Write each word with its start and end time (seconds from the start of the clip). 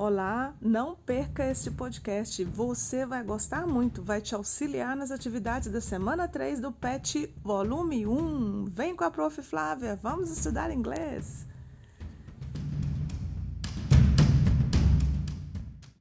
Olá, 0.00 0.54
não 0.62 0.94
perca 0.94 1.44
este 1.50 1.72
podcast. 1.72 2.44
Você 2.44 3.04
vai 3.04 3.24
gostar 3.24 3.66
muito, 3.66 4.00
vai 4.00 4.20
te 4.20 4.32
auxiliar 4.32 4.94
nas 4.94 5.10
atividades 5.10 5.72
da 5.72 5.80
semana 5.80 6.28
3 6.28 6.60
do 6.60 6.70
PET 6.70 7.34
Volume 7.42 8.06
1. 8.06 8.66
Vem 8.66 8.94
com 8.94 9.02
a 9.02 9.10
Prof. 9.10 9.42
Flávia, 9.42 9.98
vamos 10.00 10.30
estudar 10.30 10.70
inglês. 10.70 11.44